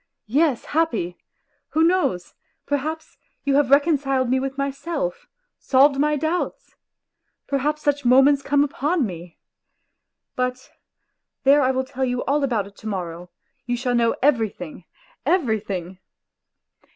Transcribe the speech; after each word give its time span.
Yes, 0.25 0.65
happy; 0.65 1.15
who 1.73 1.83
knows, 1.83 2.33
perhaps, 2.65 3.17
you 3.43 3.53
have 3.57 3.69
reconciled 3.69 4.31
me 4.31 4.39
with 4.39 4.57
myself, 4.57 5.27
solved 5.59 5.99
my 5.99 6.15
doubts!... 6.15 6.75
Perhaps 7.45 7.83
such 7.83 8.03
moments 8.03 8.41
come 8.41 8.63
upon 8.63 9.05
me.... 9.05 9.37
But 10.35 10.71
there 11.43 11.61
I 11.61 11.69
will 11.69 11.83
tell 11.85 12.03
you 12.03 12.23
all 12.23 12.43
about 12.43 12.65
it 12.65 12.75
to 12.77 12.87
morrow, 12.87 13.29
you 13.67 13.77
shall 13.77 13.93
know 13.93 14.15
everything, 14.23 14.85
everything. 15.23 15.99